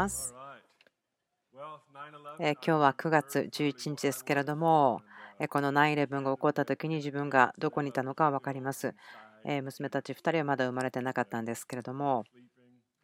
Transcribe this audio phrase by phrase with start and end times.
[0.00, 0.34] ます。
[1.58, 5.02] 今日は9月11日ですけれども、
[5.50, 8.94] この9-11が起こった時に自分がどこにいたのか分かります。
[9.44, 12.24] 娘たち2人はまだ生まれてなかったんですけれども、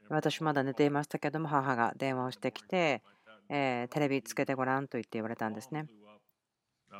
[0.08, 3.02] 私まだ寝ていましたけども、母が電話をしてきて、
[3.48, 5.86] テレビつけてごらんと言って言われたんですね。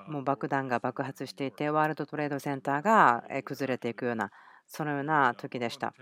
[0.08, 4.30] もう爆弾が爆発していて、ワールドトレードセンターが崩れていくような、
[4.66, 5.94] そのような時でした。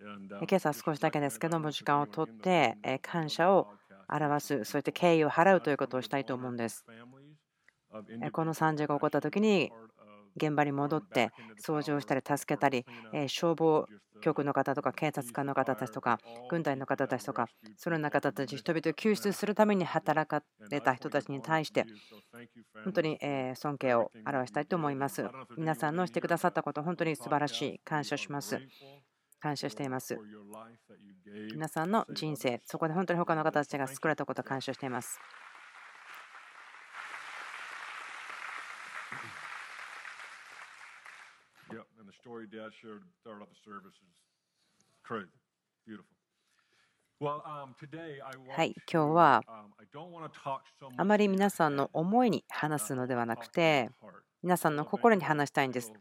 [0.00, 3.68] 今朝少しだけですけども、時間をとって感謝を
[4.08, 6.84] 表す、そして敬意を払うということをしたいと思うんです。
[8.32, 9.72] この惨事が起こった時に
[10.36, 11.30] 現場に戻って
[11.60, 12.84] 掃除をしたり助けたり
[13.28, 13.86] 消防
[14.20, 16.18] 局の方とか警察官の方たちとか
[16.50, 21.86] 軍隊の方たちとかそのような方たち人々を救出するために働かれた人たちに対して
[22.84, 23.18] 本当に
[23.54, 25.26] 尊敬を表したいと思います。
[25.56, 27.80] 皆さんのしてくださったこと本当に素晴らしい。
[27.84, 28.60] 感謝します
[29.40, 30.18] 感謝しています。
[31.52, 35.20] 皆さんの人生そこで本当に他の方たちが救われたことを感謝しています。
[47.20, 49.42] はい、今日は
[50.96, 53.90] あまり皆さんの思いに話すのではなくて、
[54.42, 55.92] 皆さんの心に話したいんです。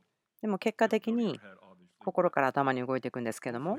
[0.41, 1.39] でも結果的に
[2.07, 3.77] 心から頭に動いていくんですけども、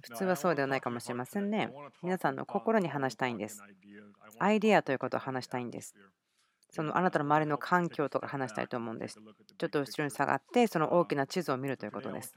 [0.00, 1.70] 普通はそうではないかもしれませんね。
[2.02, 3.62] 皆さんの心に話したいんです。
[4.38, 5.94] アイデアということを話したいんです。
[6.70, 9.20] そのあなたの周りの環境とか話したいと思うんです。
[9.58, 12.34] ちょっと後ろに下がって、その大きな地図を見るということです。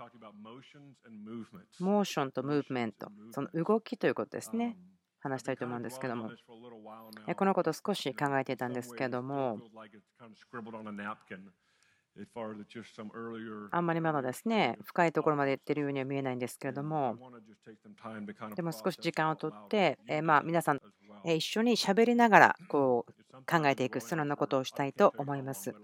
[1.80, 4.78] モーションとムーブメント、その動きということですね。
[5.22, 6.32] 話したいと思うんですけども、
[7.38, 9.60] このこと少し考えていたんですけども、
[13.72, 17.18] あんまりまだですね、深いところまで行ってるようには見えないんですけれども、
[18.56, 20.80] でも少し時間をとって、まあ、皆さん
[21.26, 23.14] 一緒に喋りながらこう
[23.46, 25.76] 考えていく、そのようなことをしたいと思います。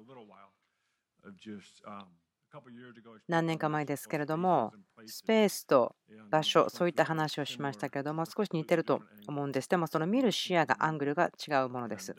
[3.27, 4.73] 何年か前ですけれども、
[5.05, 5.95] スペースと
[6.29, 9.69] 場所、そういった話をしましたけれども、少し似てると思うんです。
[9.69, 12.15] でも、その見る視野が、アングルが違うものです。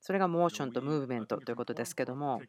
[0.00, 2.40] それがモーションとムーブメントということですけども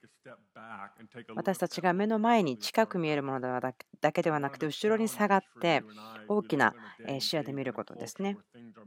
[1.36, 3.60] 私たちが目の前に近く見えるもの
[4.02, 5.84] だけではなくて後ろに下がって
[6.28, 6.74] 大きな
[7.20, 8.38] 視野で見ることですね。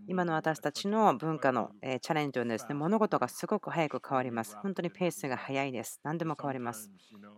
[0.07, 4.57] 今の私たちの文化のチャレンジはですね物事がすごく早く変わります。
[4.57, 6.01] 本当にペースが速いです。
[6.03, 6.91] 何でも変わります。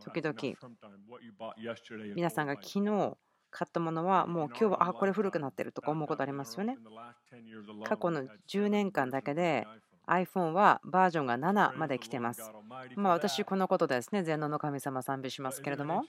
[0.04, 0.34] 時々
[2.14, 3.16] 皆さんが昨日
[3.50, 6.76] 買ったものはもう今日はあこれ古くなってるとか思うことありますよね。
[7.84, 9.66] 過去の10年間だけで
[10.06, 12.52] iPhone はバージョンが7まで来てます。
[12.96, 16.04] まあ、私、このことですね、全能の神様賛美しますけれども、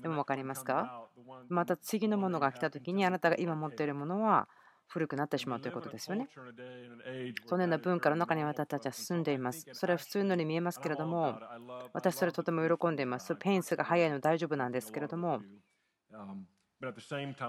[0.00, 1.08] でも分かりますか？
[1.48, 4.48] また次のものが来た時に、あなたが今持っているものは
[4.86, 6.28] 古くなってしまうということですよね。
[7.46, 9.66] そのような文化の中に私たちは進んでいます。
[9.72, 11.38] それは普通のように見えますけれども、
[11.92, 13.34] 私、それとても喜んでいます。
[13.36, 15.40] ペンスが速いの大丈夫なんですけれども、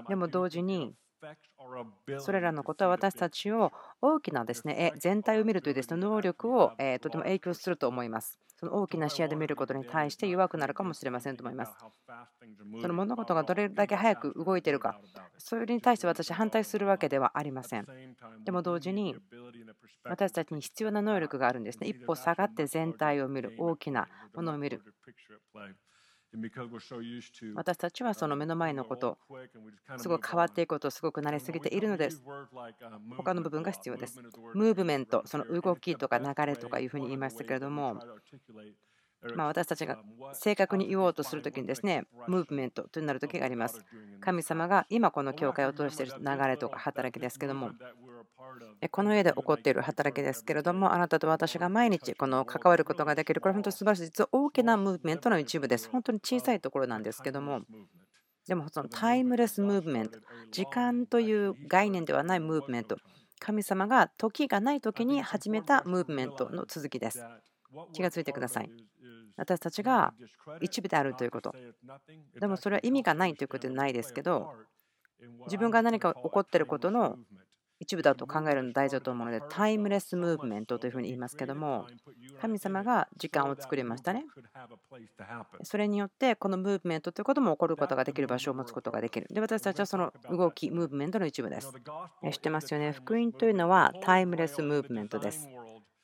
[0.08, 0.94] でも同時に、
[2.18, 8.38] それらのことは私たちを大きなですね全体を見るというですね能力をとても影響すると思います。
[8.56, 11.72] その大きな視野で見ることに対して弱くなるかもしれませんと思います。
[12.80, 15.00] その物事がどれだけ早く動いているか、
[15.36, 17.86] それに対して私反対するわけではありません。
[18.44, 19.16] でも同時に
[20.04, 21.88] 私たちに必要な能力があるんですね。
[21.88, 24.82] 一歩下がって全体を見る、大きなものを見る。
[27.54, 29.18] 私たちはその目の前のこと、
[29.98, 32.22] すごく変わっていくことをすごく慣れすぎているのです。
[33.16, 34.18] 他の部分が必要です。
[34.54, 38.00] ムーブメント、その動きとか流れとかいうふうに言いましたけれども、
[39.36, 39.98] まあ、私たちが
[40.32, 43.84] 正確に言おうとするときにですね、ムーブメントとなるときがあります。
[44.20, 47.70] 神様が今この教会を通している流れとか働きですけども、
[48.90, 55.88] この家で起こっている働きですけれども、あなたと私が毎日この関わることができる、これ本当に素晴らしい、実は大きなムーブメントの一部です。
[55.88, 57.62] 本当に小さいところなんですけども、
[58.48, 60.18] でもそのタイムレスムーブメント、
[60.50, 62.96] 時間という概念ではないムーブメント、
[63.38, 67.24] 神様が時がない時に始めたムーブメントの続きです。
[67.92, 68.70] 気がついてください。
[69.36, 70.14] 私たちが
[70.60, 71.54] 一部であるということ。
[72.38, 74.52] でもそれは意味がないということではないですけど、
[75.46, 77.18] 自分が何か起こっていることの
[77.82, 81.88] 一部だと考えるの大事だと思うので、タイムレスムーブメントというふうに言いますけども、
[82.40, 84.24] 神様が時間を作りましたね。
[85.64, 89.26] それによって、このムーブメントということも起こることができる場所を持つことができる。
[89.30, 91.72] で、私たちはその動き、ムーブメントの一部です。
[92.30, 92.92] 知ってますよね。
[92.92, 95.48] 福音というのはタイムレスムーブメントです。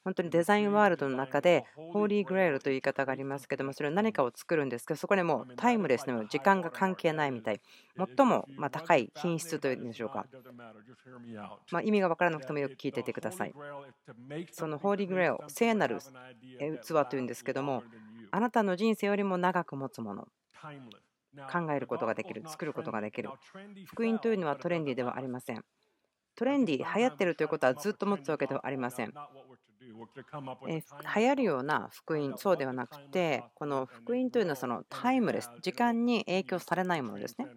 [0.04, 7.60] 本当にデザインワールドの中で、ホーリーグレールという言い方がありますけども、それは何かを作るんですけど、そこでもうタイムレスの時間が関係ないみたい、
[7.96, 10.26] 最もま高い品質というんでしょうか。
[11.70, 13.54] ま意味が分からなくてもよく聞いていてください。
[14.52, 17.82] そのホーリーグレール、聖なる器というんですけども、
[18.30, 20.28] あなたの人生よりも長く持つもの。
[21.52, 23.30] 考えることができる、作ることができる。
[23.86, 25.64] 福音というのはトレンディではありません。
[26.34, 29.12] トレンディ、流行っているということはずっと持つわけではありません。
[30.68, 30.82] え
[31.16, 37.48] 流行るような福音、そうではなくて、この福音というのはそのタイムレス、時間に影響されないものですね。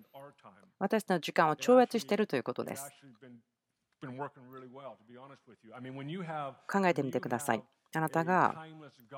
[0.80, 2.94] 私の時間を超越しているということです。
[6.68, 7.64] 考えてみてください。
[7.94, 8.56] あなたが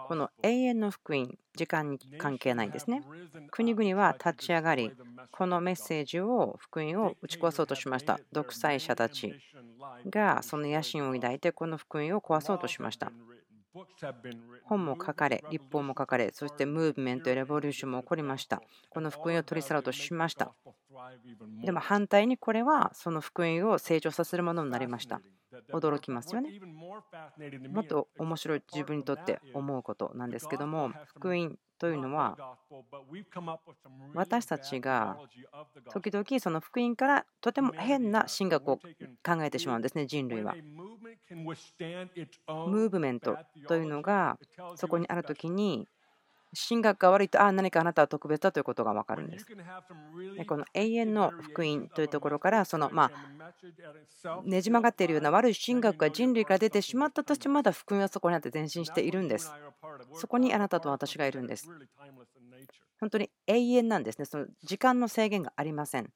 [0.07, 3.03] この永遠の福音、時間に関係ないんですね。
[3.51, 4.91] 国々は立ち上がり、
[5.31, 8.19] このメッセージを、福音を打ち壊そうとしました。
[8.31, 9.35] 独裁者たち
[10.09, 13.11] がその野心を抱いて、この福音を壊そうとしました。
[14.65, 18.61] 本も書かれ、立法も書かれ、そしてムーブメントやレボリューションも起こりました。
[18.89, 20.53] この福音を取り去ろうとしました。
[21.63, 25.21] でも反対にこれはその福音を成長させるものになりました。
[25.71, 26.59] 驚きますよね。
[27.69, 32.37] もっと面白い自分にとって思うことなんですけども、福音というのは
[34.13, 35.17] 私たちが
[35.91, 40.55] 時々その福音からとても変な神学を考えてしまうんですね人類は。
[41.29, 43.37] ムーブメント
[43.67, 44.37] というのが
[44.75, 45.87] そこにある時に
[46.69, 49.45] 神学が悪いと、ああ、何かあなたは特別だということが分かるんです。
[50.47, 59.51] この永遠の福音というところから、そのまあねじ曲がっているような悪い神学が人類から出てしまったとしても、まだ福音はそこにあって前進しているんです。
[60.13, 61.67] そこにあなたと私がいるんです。
[62.99, 64.25] 本当に永遠なんですね。
[64.25, 66.09] その時間の制限がありません。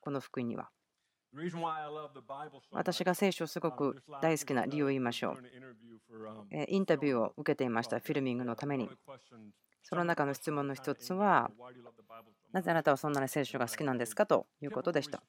[0.00, 0.70] この福音には。
[2.72, 5.36] 私が聖書をすごく大好きな理由を言いましょう。
[6.68, 8.90] インタビューを受けていました、フィルミングのために。
[9.82, 11.50] その中の質問の一つは、
[12.52, 15.22] なぜあなたはそんなに聖書が好きなんですかということでした。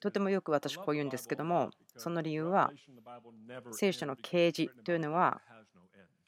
[0.00, 2.72] とてもよく私こう言うんですけども、その理由は、
[3.72, 5.40] 聖書の啓示というのは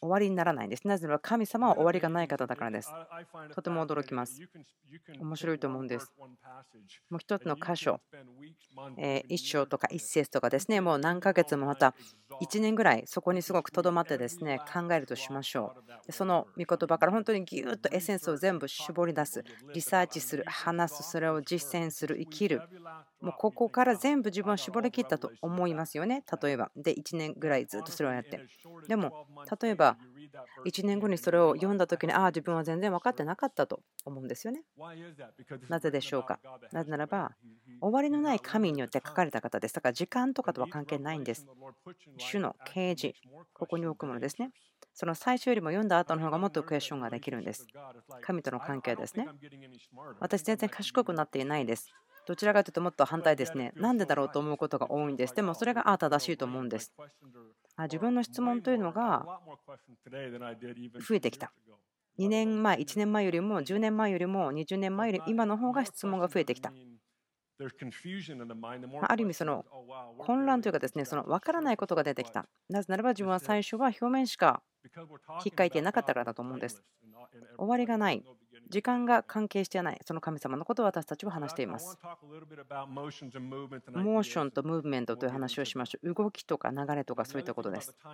[0.00, 0.86] 終わりにならないんです。
[0.86, 2.90] なぜなら神様は終わりがない方だからです。
[3.54, 4.40] とても驚きます。
[5.20, 6.12] 面白いと思うんです。
[7.10, 8.00] もう一つの箇所、
[8.96, 11.94] え一章とか一節とかですね、もう何ヶ月もまた
[12.40, 15.75] 1年ぐらいそこにすごくとどまってですね考えるとしましょ
[16.08, 16.12] う。
[16.12, 22.64] その御言葉から本当にぎゅっとエッセンスを全部絞り出す、リサーチする、話す、それを実践する、生きる。
[23.20, 26.70] もうここから全部自分を絞りきったと思いますよね、例えば。
[26.76, 28.43] で、1年ぐらいずっとそれをやって。
[28.87, 29.12] でも、
[29.61, 29.99] 例えば
[30.66, 34.62] 1年後にそれを読んだ時にああ自分は全然分かってなかったと思うんですよね。
[35.69, 36.38] なぜでしょうか？
[36.72, 37.32] なぜならば
[37.80, 39.75] 終わりのない神によって書かれた方です。
[39.75, 41.46] だから時間とかとは関係ないんです。
[42.16, 43.16] 主の啓示、
[43.52, 44.50] ここに置くものですね。
[44.94, 47.66] その最初よりも読んだ後の方がもっとクエスチョンができるんです。
[48.22, 49.28] 神との関係ですね。
[50.19, 51.92] 私全然賢くなっていないです。
[52.26, 53.72] どちらかというともっと反対ですね。
[53.76, 55.34] なんでだろうと思うことが多いんです。
[55.34, 56.92] でもそれがああ正しいと思うんです。
[57.84, 59.26] 自分の質問というのが
[61.00, 61.52] 増えてきた。
[62.19, 66.72] 2年前、1年前よりも10年前よりも20年前より今の方が質問が増えてきた。
[69.08, 69.64] ある意味、その
[70.19, 72.48] 混乱というかですね、その分からないことが出てきた。
[72.69, 74.62] なぜならば自分は最初は表面しか
[75.44, 76.82] 引っかいてなかったからだと思うんです。
[77.56, 78.24] 終わりがない。
[78.70, 81.98] 時間が関係していない、その神様のことを私たちは話しています。
[82.93, 86.15] モーションとムーブメントという話をしましょう。
[86.15, 87.96] 動きとか流れとかそういったことです。
[88.03, 88.08] こ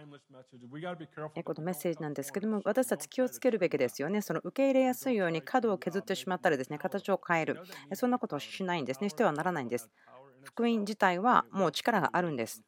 [1.54, 4.20] のメッセージなんですけども、私たち気をつけるべきですよね。
[4.22, 7.60] その受け入れやすいように角を削ってしまったりですね、形を変える。
[7.94, 9.08] そんなことをしないんですね。
[9.08, 9.90] してはならないんです。
[10.42, 12.62] 福音自体はもう力があるんです。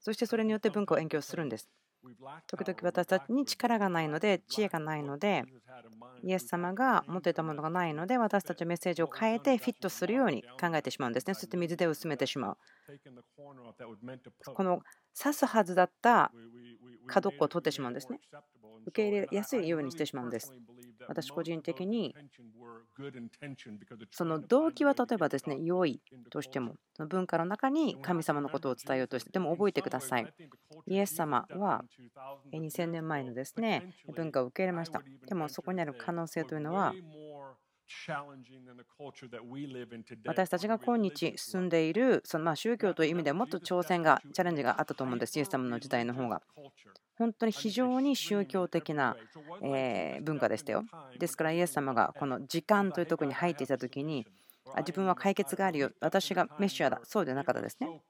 [0.00, 1.70] そしてそれによって文化を勉強するんです。
[2.46, 5.44] 時々私たちに力がないので、知恵がないので、
[6.22, 11.34] イエス様が持っていたものがないので、私たちはメッセージを変えてフィットするように考えてしまうんですね。
[11.34, 12.56] そして水で薄めてしまう。
[14.54, 14.80] この
[15.18, 16.32] 刺すはずだった
[17.06, 18.20] 角っこを取ってしまうんですね。
[18.86, 20.52] 受け入れやすいようにしてしまうんです。
[21.08, 22.14] 私個人的に
[24.10, 26.00] その動機は例えばですね良い
[26.30, 26.74] としても
[27.08, 30.34] 文化の中に神様のことを伝えようとしてでも覚えてください
[30.86, 31.84] イエス様は
[32.52, 36.94] 2000年前のですね文化を受け入れましたでもそこにある可能性というのは
[40.26, 45.38] 私たちが今日住んでいるそのま宗教という意味ではもっと挑戦がチャレンジがあったと思うんです。
[45.38, 46.42] イエス様の時代の方が。
[47.18, 49.16] 本当に非常に宗教的な
[50.22, 50.84] 文化でしたよ。
[51.18, 54.26] ですからイエス様がこの時間というところに入っていた時に
[54.78, 58.00] 自分は解決があるよ、私がメシアだ、そうでなかったですね。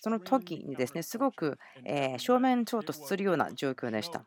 [0.00, 1.58] その時にですね、すごく
[2.18, 4.24] 正面衝突するような状況でした。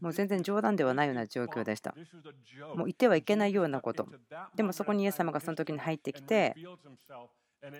[0.00, 1.94] もう全然冗談ではないような状況でした。
[2.74, 4.06] もう言ってはいけないようなこと。
[4.54, 6.54] でもそこにイエス様がその時に入ってきて、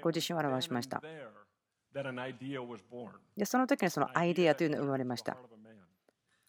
[0.00, 1.02] ご自身を表しました。
[3.36, 5.36] で、その時にそのアイデアというのが生まれました。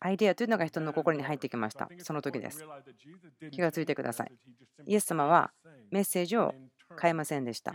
[0.01, 1.89] アイデアというのが人の心に入ってきました。
[1.97, 2.65] その時です。
[3.51, 4.31] 気がついてください。
[4.85, 5.51] イエス様は
[5.91, 6.55] メッセージを
[6.99, 7.73] 変えませんでした。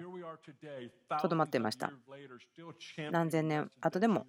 [1.21, 1.93] とどまっていました。
[3.11, 4.27] 何千年後でも、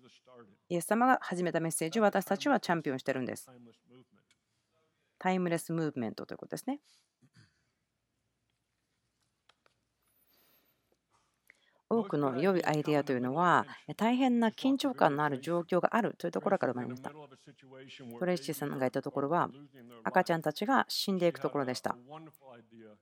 [0.70, 3.50] イエス様が始めたメッセージを私たちはチャンピオンしてるんです。
[5.18, 6.80] タイムレスムーブメントということですね。
[12.00, 13.66] 多くの良いアイデアというのは
[13.98, 17.12] 大変な緊張感のある状況があるというところから生まれました。
[18.20, 19.50] トレイシーさんが言ったところは
[20.04, 21.96] 赤ちゃんたちが死んでいくところでした。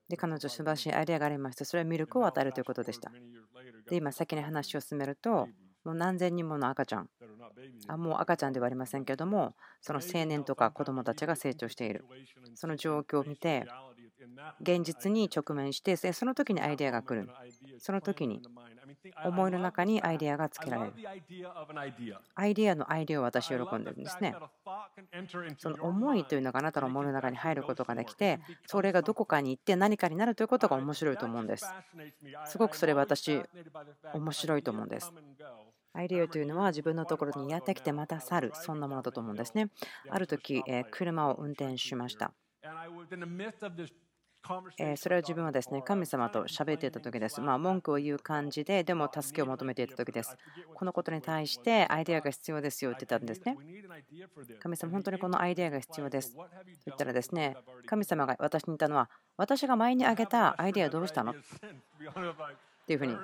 [0.10, 3.12] で彼女素晴らしいアイデアがありましてそれはミルクを与えるということでした。
[3.90, 5.48] で今先に話を進めると
[5.84, 7.10] もう何千人もの赤ちゃん
[7.88, 12.06] あもう赤ちゃんではありませんけどもその青年とか子どもたちが成長している
[12.56, 13.66] その状況を見て
[14.62, 17.30] 現実に直面してその時にアイデアが来る
[17.80, 18.42] その時に
[19.26, 20.94] 思いの中にアイデアがつけられる。
[22.36, 24.36] アイデアのアイデアを私喜んでるんですね。
[25.58, 31.66] その思いというのがあなたの思いの中に入ることができてそれがどこかに行って何かになるということが面白いと思うんです。
[32.46, 33.42] すごくそれ私
[34.14, 35.14] 面白いと思うんです。
[35.96, 39.70] アイデアというのは自分のところにやってきてまた去るそんなものだと思うんですね。
[40.10, 42.34] ある時車を運転しました
[44.98, 47.40] それは自分はですね神様と喋っていた時です。
[47.40, 50.36] ま、文句を言う感じで、でも助けを求めていた時です。
[50.74, 53.58] このことに対してアイデアが必要ですよって言ったんですね。
[54.60, 56.36] 神様、本当にこのアイデアが必要です。
[56.36, 56.44] と
[56.86, 61.32] 言ったらですね、神様が私に言ったのは、私が前に挙げたアイデアどうしたの？
[61.32, 61.36] っ
[62.86, 63.16] ていうふうに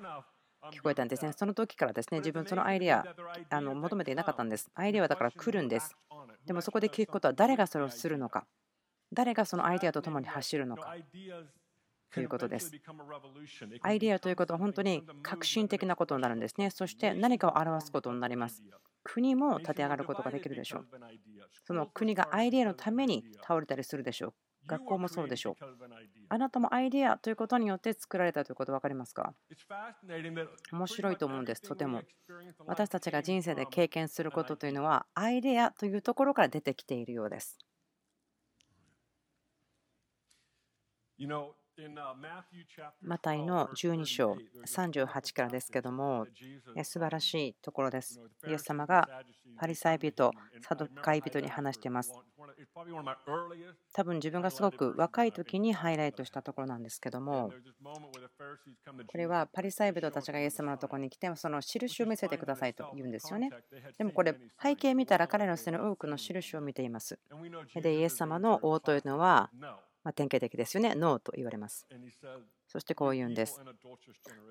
[0.71, 1.33] 聞こえたんですね。
[1.33, 3.05] その時からですね、自分そのアイデア
[3.49, 4.69] あの求めていなかったんです。
[4.73, 5.95] アイデアはだから来るんです。
[6.45, 8.45] でもそこで聞くことは誰がそれをするのか。
[9.11, 10.95] 誰がそのアイデアとともに走るのか
[12.11, 12.71] ということです。
[13.81, 16.69] アイデアということは本当に革新的なことになるんですね。
[16.69, 18.63] そして何かを表すことになります。
[19.03, 20.87] 国も立て上がることができるでしょう。
[21.65, 24.33] その国がアイデアのために倒れたりするでしょう。
[24.67, 25.55] 学校もそうでしょう。
[26.27, 29.33] あなたもアイデアということによって作られたということ分かりますか？
[30.71, 32.03] 面白いと思うんです、とても。
[32.67, 37.57] 私たちが人生で経験することというのは、アイデアというところから出てきているようです。
[43.01, 46.27] マタイの12章38からですけども、
[46.83, 48.19] 素晴らしいところです。
[48.47, 49.07] イエス様が
[49.57, 52.13] パリサイ人、サドカイ人に話しています。
[53.93, 57.51] 多分自分がすごく若い時にハイライトしたところなんですけども、
[59.07, 63.49] これはパリサイ人たちがイエス様のところに来て、その印を見せてくださいと言うんですよね。
[63.97, 67.17] でもこれ、背景見たら彼の背の多くの印を見ています。
[67.75, 69.49] で、イエス様の王というのは、
[70.03, 70.95] ま典型的ですよね。
[70.95, 71.85] ノーと言われます。
[72.67, 73.61] そしてこう言うんです。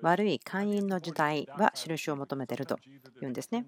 [0.01, 2.77] 悪い会員の時代は印を求めていると
[3.19, 3.65] 言うんですね。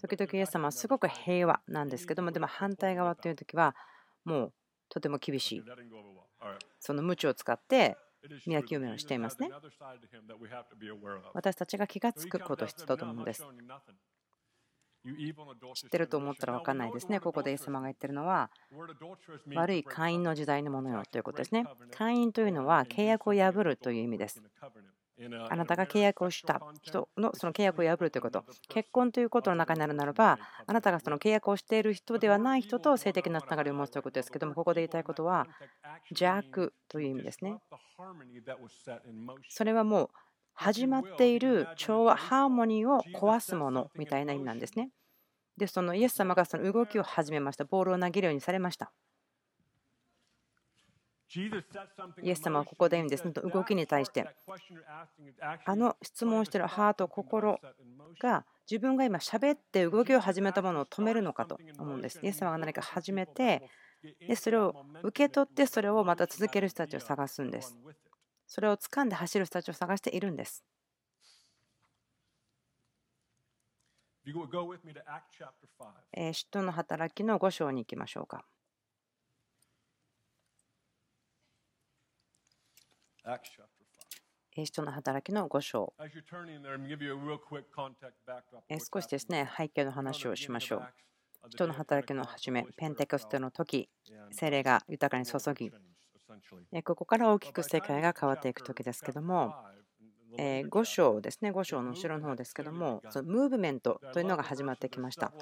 [0.00, 3.74] 時々イエス様はすごく平和なんですけども、でも反対側という時は
[4.24, 4.52] もう
[4.88, 5.62] とても厳しい。
[6.80, 7.96] その無知を使って
[8.46, 9.50] 宮清めをしていますね。
[11.32, 13.44] 私たちが気がつくこと必要だと思うんです。
[15.74, 17.20] 知ってると思ったら分かんないですね。
[17.20, 18.50] ここでイエス様が言ってるのは、
[19.54, 21.64] 悪い会員の時代のものよということですね。
[21.92, 24.42] 会員というのは契約を破るという意味です。
[25.48, 35.46] あなたが契約をした人のその契約を破るということ、結婚ということの中になるならば、あなたがその契約をしている人ではない人と性的なつながりを持つということですけども、ここで言いたいことは、
[36.10, 37.58] 邪悪という意味ですね。
[39.48, 40.10] それはもう
[40.54, 44.90] 始まっている調和、ハーモニーを壊すものみたいな意味なんですね。
[45.56, 47.64] で、そのイエス様がその動きを始めました。
[47.64, 48.92] ボールを投げるようにされました。
[52.22, 54.28] イエス様はここで言うんです、ね動きに対して。
[55.64, 57.58] あの質問しているハート、心
[58.20, 62.20] が自分が今喋って動きを始めたものを止めるのかと思うんです。
[62.22, 63.68] イエス様が何か始めて、
[64.26, 67.76] でそれを受け取ってそれをまた続ける人たちを探すんです。
[68.46, 70.64] それを掴んで走る人たちを探しているんです。
[76.32, 78.44] 使徒の働きの5章に行きましょうか。
[84.56, 85.94] 使徒の働きの5章。
[88.78, 90.94] 少しですね、背景の話をしましょう。
[91.50, 93.90] 人の働きの始め、ペンテコステの時、
[94.30, 95.72] 精霊が豊かに注ぎ、
[96.84, 99.54] ここから大きく世界が変わっていく時ですけども、
[100.36, 105.32] 5章ですね、5章の後ろの方ですけども、そのムーブメントというのが始まってきました。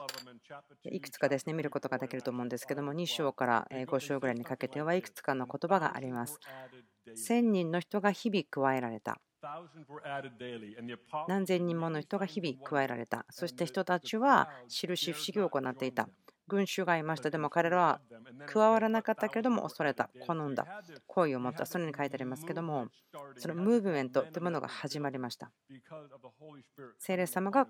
[0.84, 6.38] いくつかですね、見ることができると思うんですけども、2章から5章ぐらいにかけてはいくつかの言葉があります。
[7.08, 9.20] 1000人の人が日々加えられた。
[11.26, 13.24] 何千人もの人が日々加えられた。
[13.30, 16.08] そして人たちは印不思議を行っていた。
[16.48, 17.30] 群衆がいました。
[17.30, 18.00] でも彼らは
[18.46, 20.66] 加わらなかったけれども恐れた、好んだ、
[21.06, 22.88] 好意を持った、それに書いてありますけども、
[23.36, 25.50] そのムーブメントというものが始まりました。
[26.98, 27.68] 聖霊様が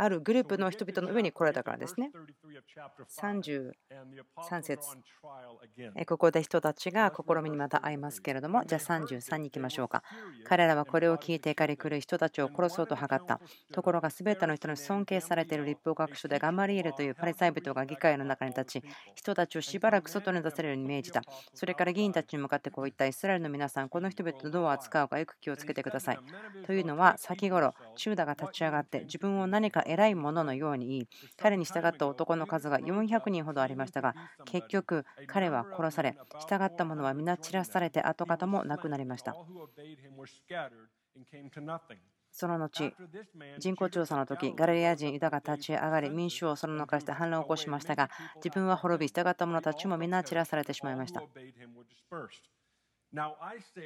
[0.00, 2.12] あるグループの人々の上に来られたからですね。
[3.20, 4.88] 33節
[6.06, 10.04] ここで人たちが試みにまた会いますけれども、じゃあ33に行きましょうか。
[10.44, 13.40] 彼らはこれを聞いて怒り狂い人たちを殺そうと図った。
[13.72, 18.82] ところが全ての人に尊敬されている立法学書でガマリエルというパリサイ人が議会の中に立ち、
[19.16, 21.22] 人たちをしばらく外に出せるように命じた。
[21.54, 26.18] それから議員たちに向かってこういったイスラエルの皆さん、この人々とどう扱うかよく気をつけてください。
[26.66, 34.14] というのは、先頃、チューダが立ち上がって自分を何か偉いもののように彼に従った男の数が400人ほどありましたが
[34.44, 39.34] 結局彼は殺され従った者は皆散らされて跡形もなくなりました。
[42.30, 42.92] その後、
[43.58, 51.22] 人口調査の時ガリレア人ユダが立ち上がり、民衆をその中して反乱を起こしましたが、自分は滅び、従った者たちも皆散らされてしまいました。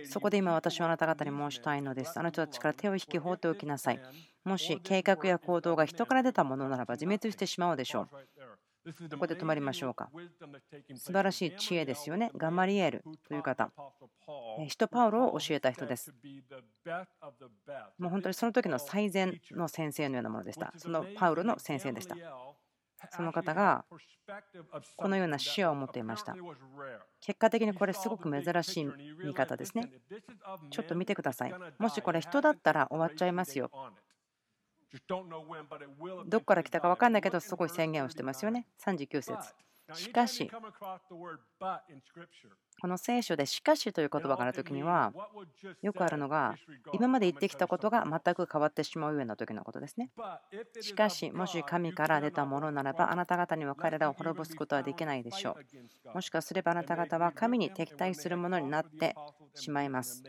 [0.06, 2.18] そこで今私はあなた方に申したいのです。
[2.18, 4.00] あの人たちから手を引き放っておきなさい。
[4.44, 8.08] もし計画や行動が人から出たものならば自滅してしまうでしょう。
[9.10, 10.10] ここで止まりましょうか。
[10.96, 12.32] 素晴らしい知恵ですよね。
[12.36, 13.70] ガマリエルという方。
[14.66, 16.12] 人パウロを教えた人です。
[17.98, 20.72] もう本当にその時の最善の先生のようなものでした。
[20.76, 22.16] そのパウロの先生でした。
[23.10, 23.84] その方が
[24.96, 26.36] このような視野を持っていました。
[27.20, 28.84] 結果的にこれすごく珍しい
[29.24, 29.90] 見方ですね。
[30.70, 31.54] ちょっと見てください。
[31.78, 33.70] もしこれ人だったら終わっちゃいますよ。
[36.26, 38.66] どこから来たか分かんないけどすごい宣言をしてますよね。
[38.84, 39.54] 39節
[39.94, 40.50] しかし、
[42.80, 45.12] この聖書で「しかし」という言葉がある時には
[45.82, 46.56] よくあるのが
[46.92, 50.10] 今まで言ってきたことが全く変わってしまうような時のことですね。
[50.80, 55.56] しかしもし神から出たものならばあなた方には彼らを滅ぼすことはできないでしょ
[56.04, 56.14] う。
[56.14, 59.14] もしかすればあなた方は神に敵対するものになって
[59.54, 60.22] しまいます。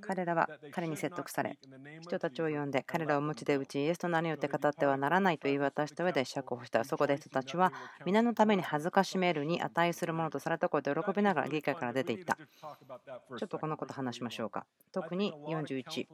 [0.00, 1.58] 彼らは彼に説得され
[2.00, 6.84] 人たちを呼んで彼らを無知で打ちイエスと何よって語ってはならないと言い渡した上で釈放した。
[6.84, 7.72] そこで人たちは
[8.04, 12.36] 皆のために恥ずかしめるに値するものとされたことで喜びながら議会から出ていった。
[12.36, 14.66] ちょっとこのこと話しましょうか。
[14.92, 16.06] 特に41。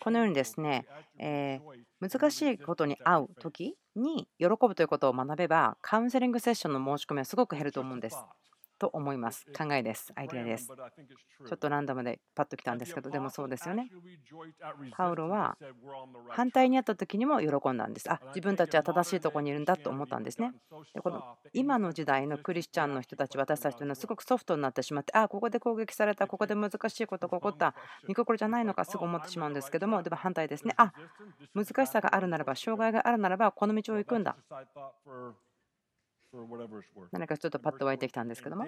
[0.00, 0.86] このようにですね、
[1.18, 1.60] え
[2.00, 8.16] 難しいことに会う時に喜ぶということを学べば、カウンセリングセッションの申し込みはすごく減ると思うんです。
[8.82, 9.46] と思います。
[9.56, 10.12] 考えです。
[10.16, 10.66] アイデアです。
[10.66, 13.88] ちょっとランダムでパッときたんですけど、でもそうですよね。
[14.90, 15.56] パウロは
[16.28, 18.10] 反対にあった時にも喜んだんです。
[18.10, 20.50] あ、自分たちは正しいところにいるんだと思ったんですね。
[20.92, 27.76] でこの今の時代のクリスチャンの人たち、私たちというのはすごくソフトになってしまって、あ、ここで攻撃された、ここで難しいことが起こった、
[28.08, 30.74] 見心じゃないのかすぐ思ってしまうんですけども、でも反対ですね。
[30.76, 30.92] あ、
[31.54, 34.36] 難しさがあるならば、障害があるならば、この道を行くんだ。
[37.12, 38.66] 何かちょっとパッと湧いてきたんですけども。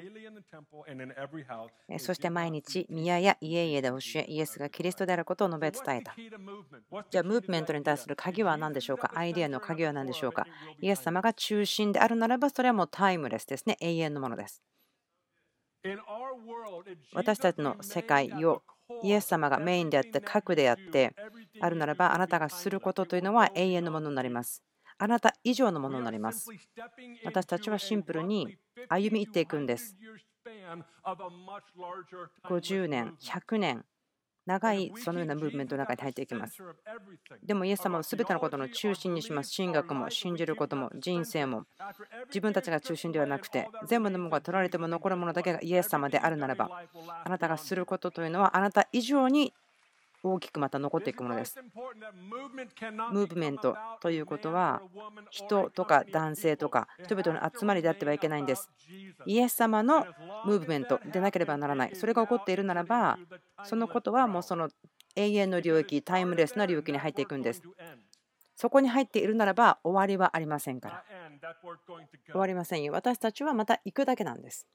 [1.99, 6.15] そして毎日宮や家々で教えイエスがキリストであることを述べ伝えた。
[7.11, 9.13] じゃあムーブメントに対する鍵は何でしょうか？
[9.15, 10.47] アイデアの鍵は何でしょうか？
[10.81, 13.77] イエス様が中心であるならばそれはもうタイムレスですね。
[13.81, 14.63] 永遠のものです。
[17.15, 18.63] 私たちの世界を
[19.03, 21.15] イエス様がメインであって核であって
[21.61, 24.63] あるならばあなたがすることというのは永遠のものになります
[24.99, 26.51] あなた以上のものになります。
[27.25, 28.57] 私たちはシンプルに
[28.89, 29.97] 歩み入っていくんです。
[32.45, 33.85] 50年、100年、
[34.47, 36.63] 長いそのようなムーブメントの中に入っていきます。
[37.43, 39.57] でも、イエス様を全てのことの中心にします。
[39.57, 41.65] 神学も信じることも人生も
[42.27, 46.83] 自分たちが中心ではなくて全部のものが取られても残るものだけがイエス様であるならば
[47.25, 49.55] あなたがすることというのはあなた以上に
[50.25, 51.61] 大きくまた残っていくものです。
[51.61, 54.81] ムーブメントということは
[55.31, 58.71] 人とか男性とか人々の集まりであってはいけないんです。
[59.27, 60.07] イエス様の
[60.47, 61.95] ムーブメントでなければならない。
[61.95, 63.19] それが起こっているならば
[63.65, 64.71] そのことはもうその
[65.15, 67.63] 永遠の領域タイムレスな領域に入っていくんです。
[68.57, 71.05] そこに入っているならば終わりはありませんから。
[72.31, 72.93] 終わりませんよ。
[72.93, 74.67] 私たちはまた行くだけなんです。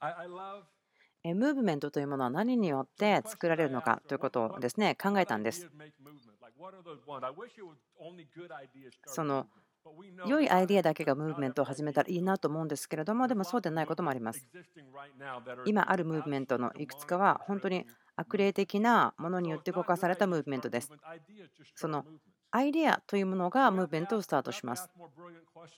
[0.00, 5.68] ムーブメントというものは何によって作られるのかということをですね考えたんです。
[9.06, 9.46] その
[10.26, 14.46] 良いアイデアだけがムーブメントを始めたらいいなと思うんですけれども、でもそうでないこともあります。
[15.64, 20.92] 今あるムーブメントのいくつかは本当に悪霊的なものによって動かされたムーブメントです。
[21.74, 22.04] その
[22.50, 24.90] アイデアというものがムーブメントをスタートします。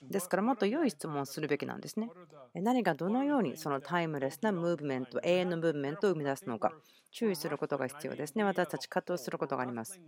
[0.09, 2.09] ですからもっと良い質問をするべきなんですね。
[2.53, 6.71] 何がどのようにそのタイムレスなムーブメント、永遠のムーブメントを生み出すのか、
[7.11, 8.43] 注意することが必要ですね。
[8.43, 9.99] 私たち葛藤することがあります。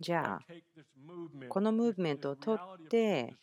[0.00, 0.40] じゃあ、
[1.48, 3.34] このムーブメントをとって、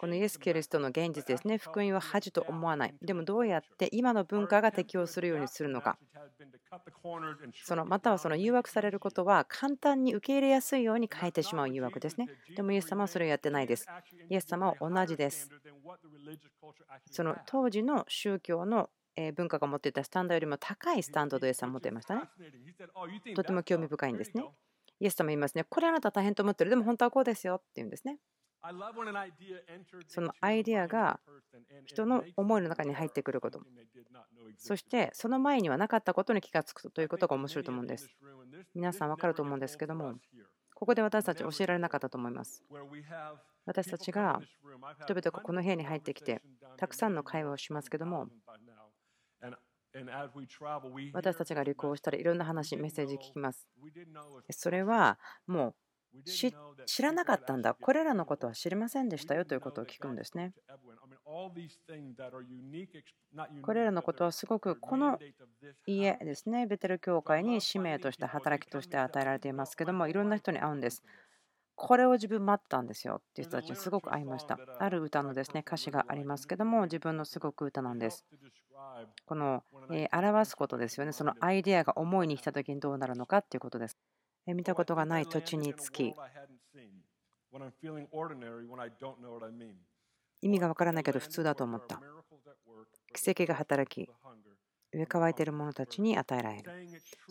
[0.00, 2.94] このイエス・キリストの現実ですね、福音は恥と思わない。
[3.02, 5.98] でもどうやって今の文化が適応するようにするのか。
[7.64, 12.28] そのまたはその誘惑されることは簡単に受け入れやすいように変えてしまう誘惑ですね。
[12.56, 13.86] でもイエス様はそれをやってないです。
[14.28, 15.50] イエス様は同じです。
[17.10, 18.90] その当時の宗教の
[19.34, 22.22] 文化が持っていたスタンドよりも高いスタンドでイエス様持っていましたね。
[23.34, 24.44] とても興味深いんですね。
[25.00, 25.64] イエス様言いますね。
[25.64, 26.70] これあなた大変と思ってる。
[26.70, 28.18] でも本当はこうですよって言うんですね。
[30.08, 31.20] そのアイデアが
[31.84, 33.60] 人の思いの中に入ってくること。
[34.58, 38.10] そしてその前にはなかったことに気がつくということが面白いと思うんです。
[38.74, 40.14] 皆さん分かると思うんですけども、
[40.74, 42.64] ここで私たち教えられなかったと思います。
[43.66, 44.40] 私たちが
[45.00, 46.42] 人々がこの部屋に入ってきて、
[46.76, 48.28] たくさんの会話をしますけども、
[51.12, 53.68] 私たちが旅行したらいろんな話、メッセージ聞きます。
[54.50, 55.74] それはもう
[56.24, 60.54] 知らなかったんだ、これらのことは知りませんでしたよということを聞くんですね。
[63.62, 65.20] これらのことはすごくこの
[65.86, 71.02] 家ですね、ベテル教会に使命として働きとして与えられていますけども、いろんな人に会うんです。
[71.76, 74.58] これを自分待ったんですよっていう人たちにすごく会いました。
[74.78, 78.24] ある歌のですね歌詞がありますけども、自分のすごく歌なんです。
[79.26, 79.62] この、
[79.92, 81.12] え表すことですよね。
[81.12, 83.98] そのアイデアが思いに来た時にどうなるのかっていうことです。
[84.46, 86.14] 見たことがない土地につき、
[90.40, 92.02] 意味がわからないけど普通だと思った。
[93.12, 94.08] 奇跡が働き、
[94.92, 96.72] 植え乾いている者たちに与えられる。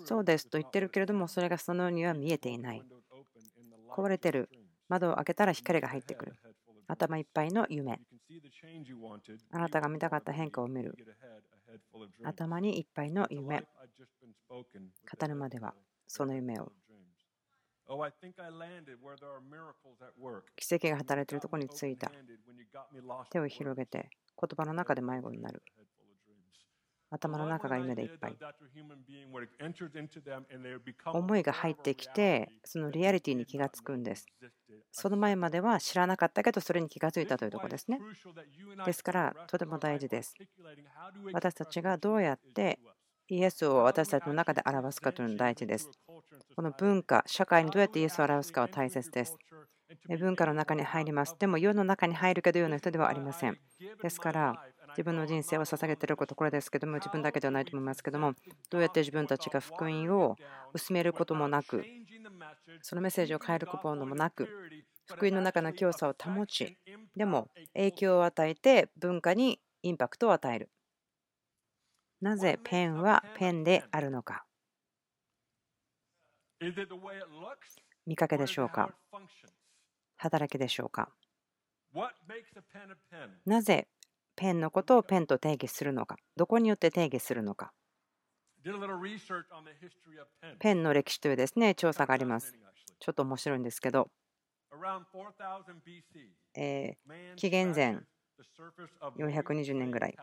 [0.06, 2.86] そうですと言ってるけれども、それがそのようには見えていない。
[3.96, 4.50] 壊れてる
[4.90, 6.34] 窓を開けたら光が入ってくる。
[6.86, 8.02] 頭いっぱいの夢。
[9.52, 10.94] あなたが見たかった変化を見る。
[12.26, 13.64] 頭にいっぱいの夢。
[14.50, 15.74] 語るまでは
[16.08, 16.74] その夢を。
[20.58, 22.12] 奇跡が働いているところに着いた。
[23.30, 25.64] 手を広げて言葉の中で迷子になる。
[27.16, 28.38] 頭の中が夢でいっぱい。
[31.06, 34.26] 思いが入ってきて、そのリアリティに気がつくんです。
[34.92, 38.00] その前までは知らなかったけど、それに気がついたというところですね。
[38.86, 40.34] ですから、とても大事です。
[41.34, 42.80] 私たちがどうやって
[43.28, 45.90] イエスを私たちの中で表すかというのが大事です。
[46.56, 49.38] この文化、社会にどうやってイエスを表すかは大切です。
[50.20, 51.36] 文化の中に入ります。
[51.38, 53.58] でも世の中に入るけど世の人ではありません。
[54.02, 58.34] ですから、自分の人生を捧げていること、これですけども、自分だけではないと思いますけども、
[58.70, 60.38] どうやって自分たちが福音を
[60.74, 61.86] 薄めることもなく、
[62.82, 64.50] そのメッセージを変えることもなく、
[65.06, 66.78] 福音の中の強さを保ち、
[67.16, 70.70] でも影響を与えて文化にインパクトを与える。
[72.22, 74.46] なぜペンはペンであるのか。
[78.06, 78.96] 見かけでしょうか
[80.18, 81.10] 働きでしょうか
[83.46, 83.88] なぜ
[84.36, 87.72] ペンのことをペンと定義するのか、どこによって定義するのか。
[90.60, 92.54] ペンの歴史というですね調査があります。
[93.00, 94.10] ちょっと面白いんですけど、
[96.56, 98.00] えー、紀元前
[99.18, 100.16] 420年ぐらい、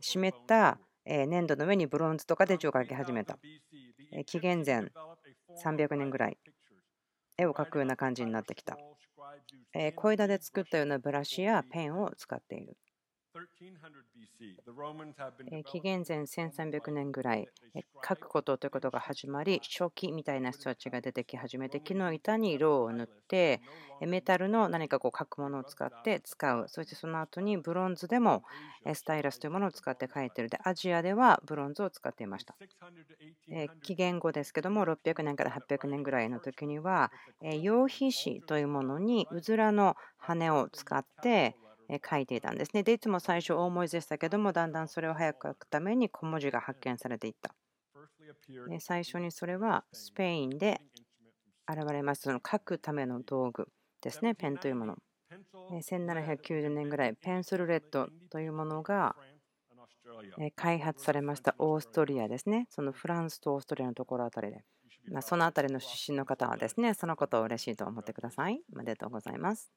[0.00, 3.38] 湿った粘土の上にブロンズとかで字を書き始めた。
[4.26, 4.90] 紀元前
[5.62, 6.38] 300年ぐらい、
[7.36, 8.78] 絵を描くような感じになってきた。
[9.96, 12.76] 小枝で作ったようなブラシやペンを使っている。
[15.64, 17.48] 紀元前1300年ぐらい
[18.08, 23.60] 書くことということが始まり初期みたいな人たちが出てき始めて木の板に色を塗って
[24.06, 26.68] メタルの何かこう書くものを使って使う。
[26.68, 28.44] そしてその後にブロンズでも
[28.92, 30.50] スタイラスというものを使って書いている。
[30.50, 32.54] でアジアではブロンズを使っていました。
[33.82, 41.56] 紀元後ですけども600年から800年ぐらいの時には羊皮紙というものにうずらの羽を使って
[41.88, 42.82] 書いていたんですね。
[42.82, 47.54] で、いつも最初大文字でしたけども、だんだんそれを早く書くために小文字が発見されていった。
[48.80, 50.80] 最初にそれはスペインで
[51.68, 52.22] 現れます。
[52.22, 53.68] その書くための道具
[54.00, 54.96] ですね、ペンというもの。
[55.70, 59.16] 1790年ぐらい、ペンスルレッドというものが
[60.56, 62.66] 開発されましたオーストリアですね。
[62.70, 64.64] そのフランスとオーストリアのところあたりで。
[65.10, 68.62] まその辺りの出身の方はですね、そのことを嬉しいと思ってください。
[68.72, 69.70] おめでとうございます。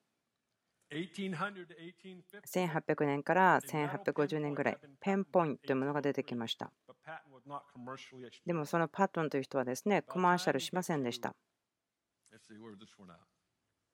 [0.92, 6.72] 1800年から1850年ぐらい、ペンポイントというものが出てきました。
[8.46, 11.36] でもそのパットンという人はですね、コマーシャルしませんでした。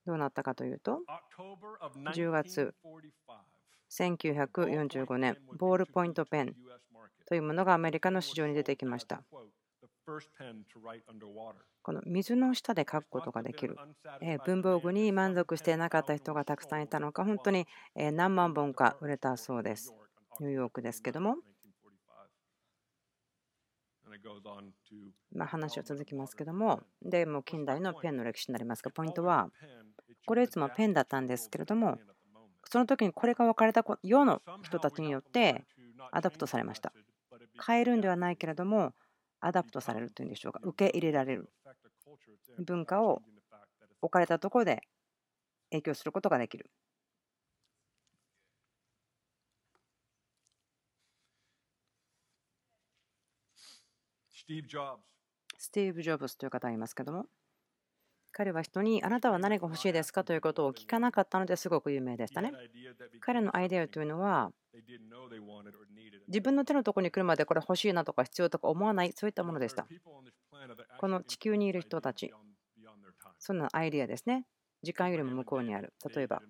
[0.05, 0.99] どうなったかというと、
[2.13, 2.75] 10月
[3.89, 6.55] 1945年、ボールポイントペン
[7.25, 9.23] というものがアメリカの市場に出てきました。
[11.81, 13.77] この水の下で書くことができる。
[14.45, 19.93] 文房具に満足していなかった人がたくさんいたのか、本当に何万本か売れたそうです。
[20.39, 21.37] ニューヨークですけども。
[25.31, 29.49] まあ、話を続きますけども、でも近代のペンの歴史になりますが、ポイントは、
[30.25, 31.97] これいつもペンだったんですけれども、
[32.65, 35.65] その時にこれが分かれた世の人たちによって
[36.11, 36.93] アダプトされました。
[37.65, 38.93] 変えるんではないけれども、
[39.45, 41.51] アダプトされるというんでしょうか、受け入れられる。
[42.59, 43.21] 文化を
[44.01, 44.81] 置かれたところで
[45.71, 46.69] 影響することができる。
[54.33, 57.25] スティーブ・ジョブズという方がいますけども、
[58.33, 62.51] 彼は人にあなたは何が欲しいですかということを聞かなかったのですごく有名でしたね。
[63.21, 64.51] 彼のアイデアというのは
[66.27, 69.85] 自分の手のところに来るまでこれ欲しいなとか必要とか思わないそういったものでした。
[70.97, 72.33] この地球にいる人たち
[73.37, 74.45] そんなアイデアですね。
[74.81, 75.93] 時間よりも向こうにある。
[76.13, 76.41] 例えば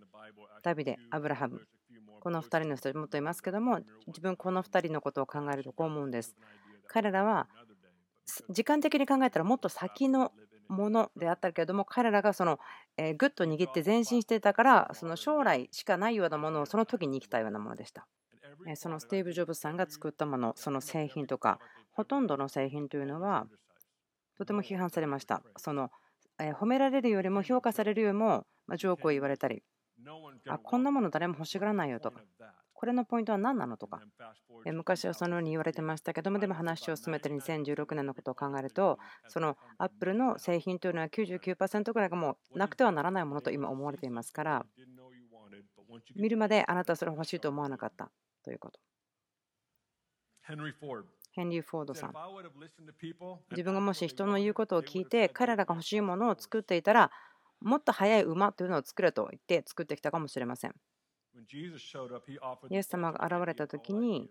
[0.64, 1.68] ダビデ、アブラハム
[2.22, 6.34] この2人の人もっといますけども自分この2人のことを考えるとこう思うんです。
[6.88, 7.50] 彼らは
[8.50, 10.32] 時間的に考えたらもっと先の
[10.74, 12.60] ものであったけれども彼らがその
[13.18, 18.08] ぐっと握って前進していたからその将来しかないようなものをその時に生きたようなものでした。
[18.76, 21.60] そのスティーブ・ジョブズさんが作ったものその製品とか
[21.92, 23.48] ほとんどの製品というのは
[24.38, 25.42] とても批判されました。
[25.58, 25.90] その
[26.38, 29.64] 褒められるよりも評価されるよりもジョークを言われたり
[30.48, 32.12] あこんなもの誰も欲しがらないよと。
[32.12, 34.02] かこれのポイントは何なのとか、
[34.66, 44.66] 昔はそのように言われてましたけども、でも話を進めて2016年のことを考えると、そのアップルの製品というのは99%ぐらいがもうなくてはならないものと今思われていますから、
[46.18, 48.12] 見るまであなたはそれ欲しいと思わなかった
[48.44, 48.82] ということ。
[51.32, 52.14] ヘンリー・フォードさん。
[53.52, 57.12] 自分がもし人の言うことを聞いて、彼らが欲しいものを作っていたら、
[57.62, 60.76] もっと速い馬というのを作れと言って作ってきたかもしれません。
[62.70, 64.30] イエス様が現れた時に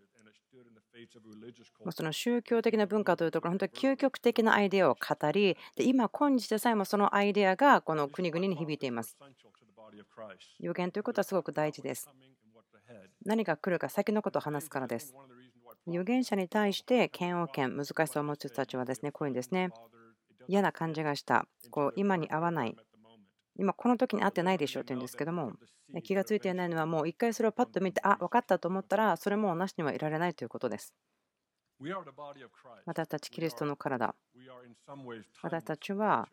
[1.91, 9.17] その宗教的な文化というところ本当に究極的なアイデアを語りで今今日でさえもそのアイデアがこの国々に響いています。
[10.61, 12.11] 予言ということはすごく大事です。
[13.25, 15.15] 何が来るか先のことを話すからです。
[15.89, 19.71] 預言者に対して嫌悪権難しさを持つ人たちはですねこういうんですね
[20.47, 21.47] 嫌な感じがした。
[21.71, 22.77] こう今に合わない
[23.57, 25.53] 今この時に会ってないでしょうって言うんですけども
[26.03, 30.95] 気がついていないのはもう一回それをパッと見てあ分かったと思ったらそれもなしにはいられないということです
[32.87, 34.15] 私たちキリストの体
[35.43, 36.29] 私たちは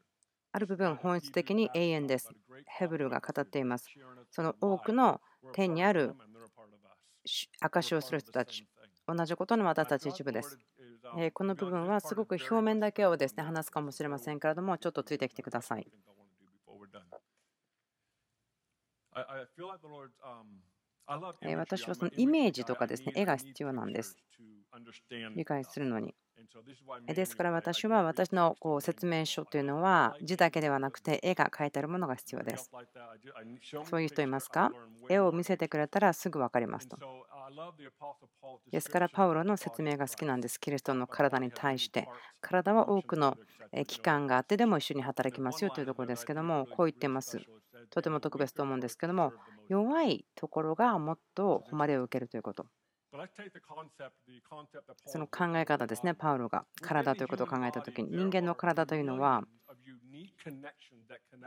[0.51, 2.29] ある部分本質的に永遠です
[2.65, 3.87] ヘブルが語っています
[4.31, 5.19] その多くの
[5.53, 6.15] 天にある
[7.59, 8.65] 証しをする人たち
[9.07, 10.57] 同じことの私たち一部です
[11.33, 15.87] この部分はすごく表面だけをですね話すかもしれませんけれどもちょっとついてきてください
[21.55, 24.15] 私はそのイメージとかですね絵が必要なんです。
[25.35, 26.13] 理解するのに。
[27.05, 32.71] ですから私は私のこう説明書というのは字だけではなくて絵が描いてあるものが必要です。
[33.85, 34.71] そういう人いますか？
[35.09, 36.97] 絵を見せてくれたらすぐ分かりますと。
[38.71, 40.59] ですからパウロの説明が好きなんです。
[40.59, 42.07] キリストの体に対して。
[42.41, 43.37] 体は多くの
[43.87, 47.39] 期間があってでも一緒に働きますよというところですけどもこう言ってます。
[47.89, 49.33] とても特別と思うんですけども
[49.67, 52.65] 弱いところがもっと誉れを受けるということ。
[55.05, 56.65] その考え方ですね、パウロが。
[56.81, 59.43] 体ということを考えたときに人間の体というのは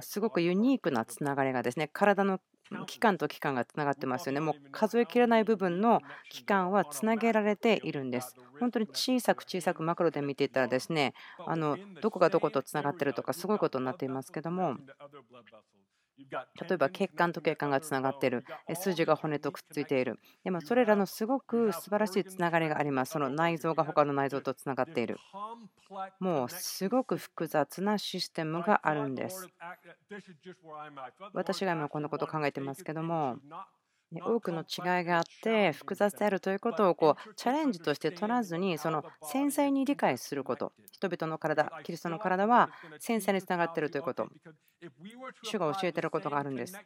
[0.00, 2.40] すごくユニークなつながりがですね体の
[2.86, 4.40] 器官と器官がつながってますよね。
[4.40, 8.34] もう数えきれない部分の器官はつなげられているんです。
[8.60, 14.76] 本当に小さく小さくマクロで見ていったらですねあのどこがどことつながってるとかすごいことになっていますけども
[16.18, 18.44] 例えば血管と血管がつながっている
[18.74, 25.18] 筋が骨とくっついているでもそれらのすごく素晴らしいつながりがありますその内臓が他の内臓とつながっている
[26.20, 29.48] もうすごく複雑なシステムがあるんです
[31.32, 33.38] 私が今こんなことを考えてますけども
[34.20, 40.72] 多くの違いがあって複雑であるということをこうチャレンジとして取らずにその繊細に理解すること。
[40.90, 44.28] 人々の体キリストの体は繊細につながっているということ。
[45.42, 46.82] 主が教えていることがあるんです。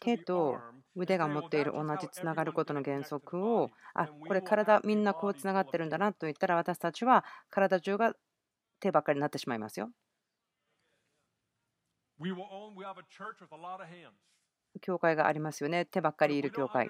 [0.00, 8.14] 手と腕が持っている同じつながることの原則をあこれ体みんなこうつながってるんだなと言ったら私たちは体中が
[8.80, 9.90] 手ばっかりになってしまいますよ
[14.80, 15.84] 教会がありますよね。
[15.84, 16.88] 手ばっかりいる教会。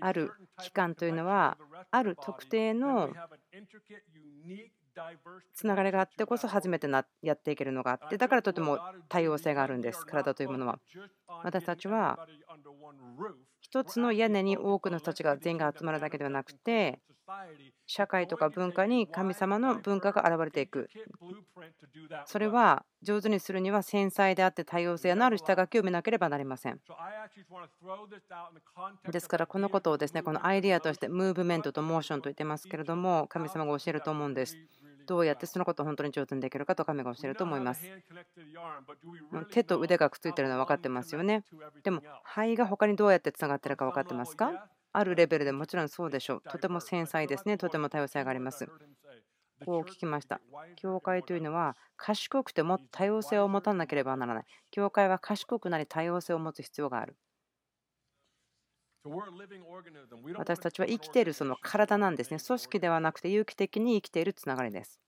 [0.00, 1.58] ある機関というのは、
[1.90, 3.10] ある特定の
[5.54, 10.80] つながりがあってこそ初めてなやっていけるのがあって、だからとても多様性があるんです、体というものは。
[11.42, 12.18] 私たちは
[13.70, 16.98] 一つの屋根に多くの人たちが全員が集まるだけではなくて、
[17.86, 20.90] 社会とか文化に神様の文化が現れていく。
[22.26, 26.80] それは上手にするには繊細であって多様性のある下書きを見なければなりません。
[29.12, 34.58] ですからこのことをですねこのアイデアとしてムーブメントとモーションと言ってますけれども神様が教えると思うんです。
[35.06, 37.84] どうやってそのことを本当に上手にできるかと神が教えると思います。
[39.50, 41.44] 手と腕がくっついてるのは分かってますよね。
[41.82, 46.42] でも肺が他にどうやってつながってるか分かってますかあるレベルでもちろんそうでしょう。
[46.42, 47.58] とても繊細ですね。
[47.58, 48.68] とても多様性があります。
[49.64, 50.40] こう聞きました。
[50.76, 54.44] 教会というのは賢くても多様性を持たなければならない。
[54.70, 57.16] 教会は賢くなり多様性を持つ必要がある。
[60.36, 62.38] 私たちは生きているその体なんですね。
[62.38, 65.00] 組織ではなくて有機的に生きているつながりです。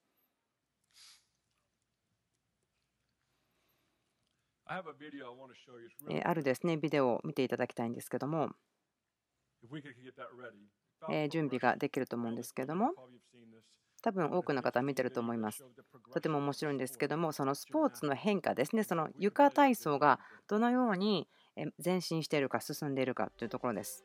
[6.24, 8.50] あるですね、ビデオを見ていただきたいんですけども、
[11.30, 12.92] 準備ができると思うんですけども、
[14.02, 15.64] 多分多くの方は見てると思います。
[16.12, 21.28] とても面白いんですけども、そのスポーツの変化ですね、その床体操がどのように
[21.84, 24.04] 前進しているか、進んでいるかというところです。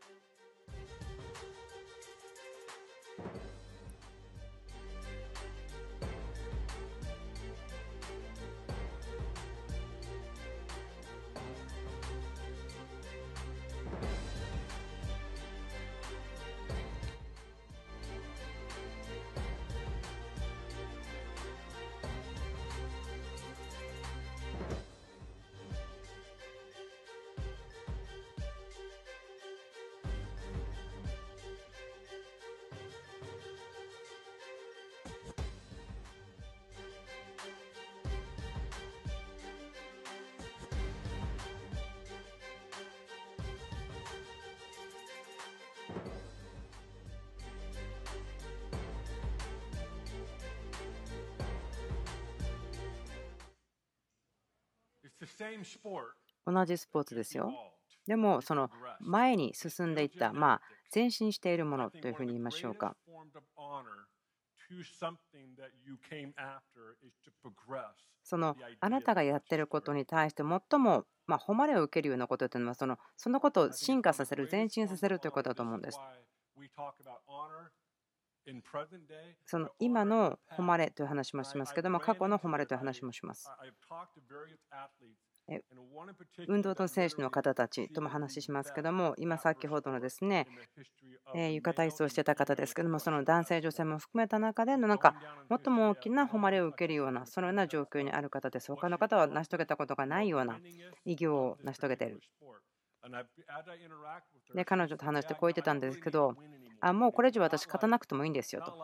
[56.45, 57.52] 同じスポーツですよ。
[58.06, 58.69] でも、その
[59.02, 60.62] 前に進んでいった、まあ、
[60.93, 62.95] 前進しているものというふうに言いましょうか。
[68.23, 76.00] そのあなたがやってることに対して最もまあ誉れを受けるようなことというのはそのそのことを進化させる前進させるということだと思うんです。
[79.45, 83.50] その今の誉れという話もしますけども、過去の誉れという話もします。
[86.48, 90.48] 運動と選手の方たちとも話しますけども、今先ほどのですね、
[91.34, 95.16] 床体操をしてた方ですけども、その男性、女性も含めた中でのなんか
[95.50, 98.72] 最も大きな誉れを受けるような、そのような状況にある方です。
[98.72, 100.60] 他の方は成し遂げたことがないような
[101.06, 102.22] 偉業を成し遂げている。
[104.54, 106.36] で彼女と話してこう言ってたんですけど、
[106.80, 108.78] あもうこれ以上私勝たなくてもいいんですよと。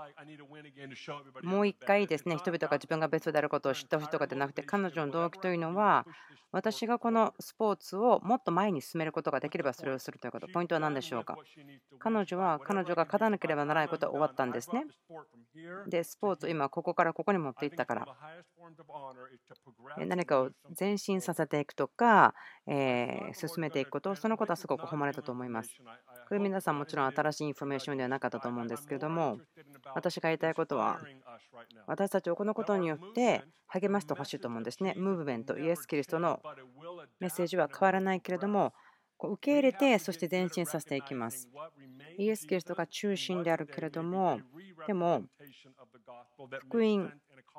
[1.43, 6.05] もう一回ですね、人々が自分がベストであることを知ってほしいとかでなくて、彼女の動機というのは、
[6.51, 10.47] 私がこのスポーツをもっと前に進めることができればそれをするということ。
[10.47, 11.37] ポイントは何でしょうか？
[11.99, 14.85] 彼女は彼女が勝たなければならないことは終わったんですね。
[15.87, 18.07] で、スポーツを今ここからここに持っていったから。
[20.05, 20.49] 何かを
[20.79, 22.33] 前進させていくとか、
[22.67, 25.75] え進めていくこと、そのことはすごく誉れたと思います。
[26.27, 29.39] これ皆さんもちろん新しいインフォメーションではなかったと思うんですけれども、
[29.95, 30.99] 私が言いたいことは、
[31.87, 34.93] 私たちをこのことによって励ましてほしいと思うんですね。
[34.97, 36.41] ムーブメント、イエス・キリストの
[37.19, 38.73] メッセージは変わらないけれども、
[39.29, 41.49] 受け入れて、そして前進させていきます。
[42.17, 44.39] イエス・キリストが中心であるけれども、
[44.87, 45.23] でも、
[46.59, 47.11] 福音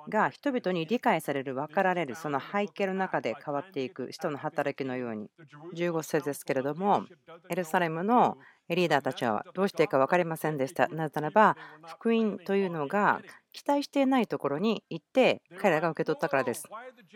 [0.09, 5.30] が人々に理解される、分かられる、その背景の中で変わっていく人の働きのように、
[5.74, 7.05] 15節ですけれども、
[7.49, 8.36] エルサレムの
[8.68, 10.89] リーダーたちはどうしていいか分かりませんでした。
[10.89, 13.20] なぜならば、福音というのが
[13.53, 16.64] 期待していないところに行って彼らが受け取ったからです。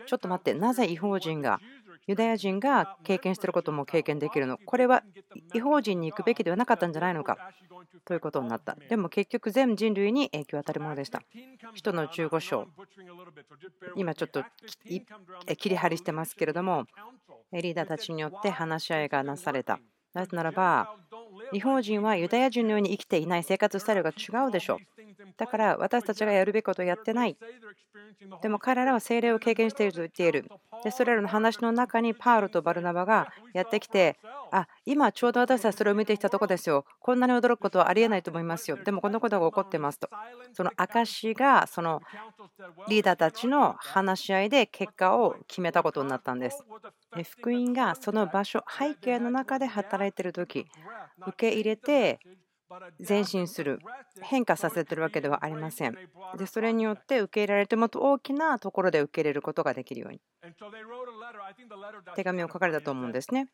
[0.05, 1.59] ちょっと待って、なぜ違法人が、
[2.07, 5.03] ユダヤ人が経験していることも経験できるのこれは
[5.53, 7.37] 違法人に行くべきではなかったんじゃないのか
[8.05, 8.75] ということになった。
[8.75, 11.21] でも結局全人類に影響を与えるものでした。
[11.73, 12.67] 人の15章、
[13.95, 14.43] 今ちょっと
[15.57, 16.85] 切り張りしてますけれども、
[17.51, 19.79] リーダーたちによって話し合いがなされた。
[20.13, 20.95] なぜならば、
[21.53, 24.98] 日本人はユダヤ人のように生きていない生活スタイルが違うでしょう。
[25.37, 27.37] だから私たちがやるべきことをやってない。
[28.41, 30.45] でも彼らは精霊を経験していると言っている。
[30.83, 34.17] でそれらの話の中にパウロとバルナバがやってきて、
[34.51, 36.85] あ今ちょうど私たちそれを見てきたとこですよ。
[36.99, 38.77] こんなに驚くことはありえないと思いますよ。
[38.77, 40.09] でもこんなことが起こってますと。
[40.53, 42.01] その証しがその
[42.87, 46.63] リーダーたちの話し合いで結果を決めたことになったんです。
[47.31, 50.65] 福音がその場所、背景の中で働いている時
[51.25, 52.19] 受け入れて
[53.07, 53.79] 前進する
[54.21, 55.97] 変化させてるわけではありません。
[56.37, 60.21] でそれによって受け入れられてもっと大きなところで受け入れることができるように。
[62.15, 63.49] 手紙を書かれたと思うんですね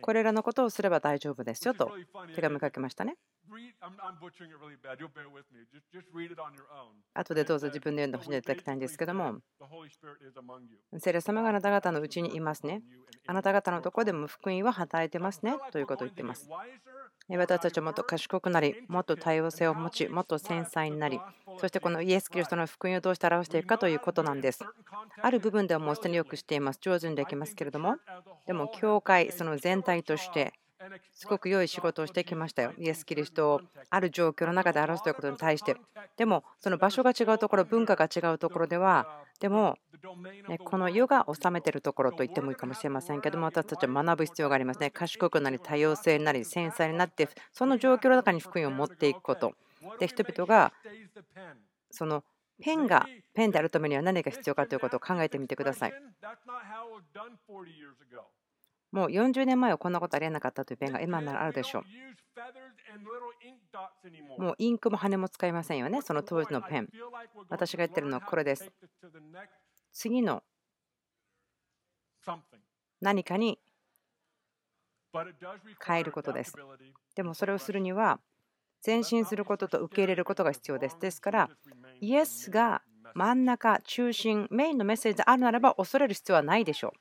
[0.00, 1.92] これらのことをすれば大丈夫ですよと
[2.34, 3.16] 手紙書きましたね。
[7.14, 9.38] 後でどうぞ自分で読んでほしいいただきたいんですけども。
[10.98, 12.82] 聖霊様があなた方のうちにいますね。
[13.26, 15.56] あなた方のところでも福音は働いてますね。
[15.70, 16.48] ということを言っています。
[17.28, 21.20] 私たちはもっと賢くなり、もっと多様性を持ち、もっと繊細になり、
[21.58, 24.64] そしてこのイエス・キリストの福音をどうして表していくかということなんです。
[25.20, 26.78] ある部分ではもうすでによくしています。
[26.80, 27.96] 上手にできますけれども、
[28.46, 30.52] でも、教会、その全体として、
[31.14, 32.72] すごく良い仕事をしてきましたよ。
[32.78, 35.76] イエス・キリストをある状況の中で表すということに対して。
[36.16, 39.78] でも、その場所が違うところ、文化が違うところでは、でも、
[40.64, 44.90] この世が治めているところと言ってもいいかもしれませんけども、私たちは学ぶ必要がありますね。
[44.90, 49.54] 賢くなり、多様性になり、繊細になって、その状況の中に福音を持っていくこと。
[49.98, 50.72] で、人々が、
[51.90, 52.24] その
[52.62, 55.92] ペンがペンであるためには何が必要かということを考えてみてください。
[58.92, 61.84] もう40年前はこんなことありえなかったというペンが今ならあるでしょう。
[64.40, 66.88] もうインクも羽も使いませんよね、その当時のペン。
[67.48, 68.70] 私が言ってるのはこれです。
[69.92, 70.42] 次の
[73.00, 73.58] 何かに
[75.84, 76.54] 変えることです。
[77.14, 78.20] でもそれをするには
[78.84, 80.98] 前進することと受け入れることが必要です。
[81.00, 81.50] ですから、
[82.00, 82.82] イエスが
[83.14, 86.92] 真ん中、中心、メインのメッセージであるならば恐れる必要はないでしょう。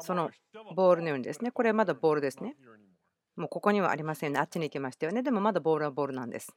[0.00, 0.30] その
[0.74, 2.56] ボールのようにですね、これはまだボールですね。
[3.36, 4.38] もうここにはありませんね。
[4.38, 5.22] あっちに行きましたよね。
[5.22, 6.54] でもまだボールはボールなんです。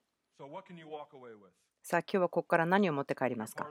[1.83, 3.69] さあ、今日はここから何を持って帰りますか？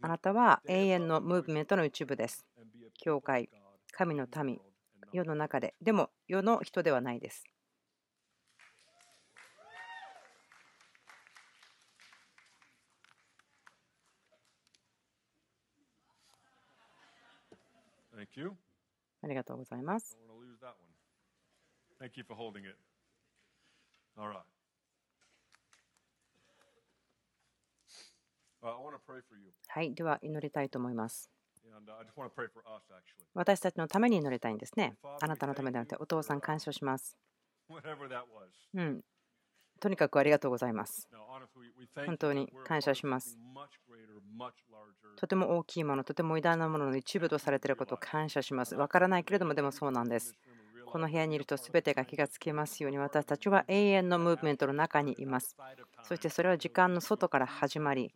[0.00, 2.46] あなたは永遠のムーブメントの一部です。
[2.98, 3.50] 教会、
[3.90, 4.60] 神の民、
[5.12, 5.74] 世の中で。
[5.82, 7.44] でも世の人ではないです。
[19.22, 20.16] ありがとうございます。
[29.68, 31.30] はい、では祈りたいと思います。
[33.34, 34.96] 私たちのために祈りたいんですね。
[35.20, 37.16] あなたのためではなくて、お父さん感謝します。
[38.74, 39.02] うん、
[39.80, 41.08] とにかくありがとうございます。
[42.06, 43.38] 本当に感謝します。
[45.16, 48.74] とても大きいもの、とても偉大なものの一部とされていることを感謝します。
[48.74, 50.34] わからないけれども、でもそうなんです。
[50.86, 55.56] この部屋にいると全てが気がつきますように、私たちは永遠のムーブメントの中にいます。
[56.04, 58.12] そしてそれは時間の外から始まり、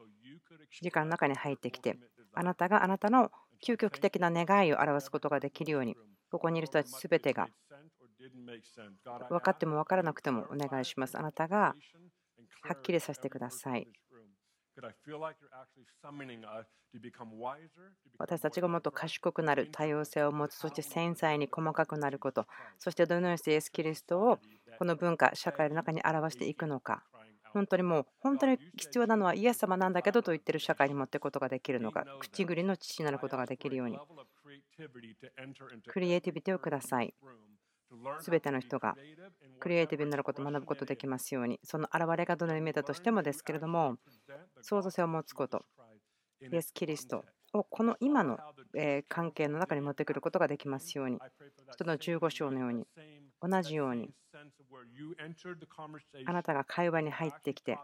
[0.81, 1.99] 時間の中に入ってきて、
[2.33, 3.31] あなたがあなたの
[3.63, 5.97] 究極的な願いを表すことができるように、
[6.31, 7.49] ここにいる人たち全てが
[9.29, 11.19] 分かっても分からなくてもお願いします。
[11.19, 11.75] あなたが
[12.63, 13.89] はっきりさせてください。
[18.19, 22.47] 私たちがもっと賢くなる、多様性を持つ、そして繊細に細かくなること、
[22.79, 24.39] そしてどのようにしてイエス・キリストを
[24.79, 27.05] この文化、社会の中に表していくのか。
[27.53, 32.05] 本当にもう本当に必要なのはイエス様なんだけどと言ってる社会に持っていくことができるのか。
[32.21, 33.99] 口ぐりの父になることができるように。
[35.89, 37.15] クリエイティビティをください
[38.21, 38.97] すべての人が
[39.59, 43.97] クリエイティブになることを学ぶことできますように、その現れがどのように見えたとしてもですけれども、
[44.63, 45.65] 創造性を持つこと、
[46.41, 48.39] イエス・キリストをこの今の
[49.09, 51.19] 関係の中に持ってくることができますように、
[51.73, 52.87] 使徒の15章のように、
[53.43, 54.11] 同じように、
[56.27, 57.79] あなたが会話に入ってきて、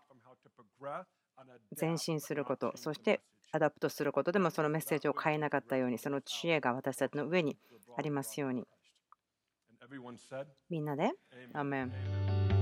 [1.78, 3.20] 前進すること、そして
[3.52, 7.56] アダプトすることでもそのメッセージを変えなかったように、その知恵が私たちの上に
[7.96, 8.66] ありますように。
[10.70, 11.10] Vinnade.
[11.54, 11.90] Amen.
[11.92, 12.55] Amen.